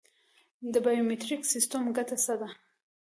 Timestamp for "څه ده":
2.25-2.49